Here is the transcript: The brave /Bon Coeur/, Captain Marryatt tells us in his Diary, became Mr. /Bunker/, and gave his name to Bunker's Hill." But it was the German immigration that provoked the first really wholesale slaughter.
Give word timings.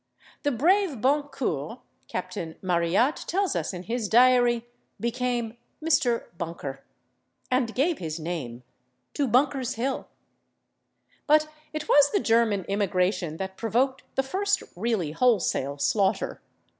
The 0.41 0.49
brave 0.49 0.97
/Bon 0.99 1.29
Coeur/, 1.31 1.77
Captain 2.07 2.55
Marryatt 2.63 3.17
tells 3.27 3.55
us 3.55 3.71
in 3.71 3.83
his 3.83 4.09
Diary, 4.09 4.65
became 4.99 5.57
Mr. 5.79 6.25
/Bunker/, 6.39 6.79
and 7.51 7.75
gave 7.75 7.99
his 7.99 8.19
name 8.19 8.63
to 9.13 9.27
Bunker's 9.27 9.75
Hill." 9.75 10.07
But 11.27 11.49
it 11.71 11.87
was 11.87 12.09
the 12.09 12.19
German 12.19 12.63
immigration 12.63 13.37
that 13.37 13.57
provoked 13.57 14.01
the 14.15 14.23
first 14.23 14.63
really 14.75 15.11
wholesale 15.11 15.77
slaughter. 15.77 16.41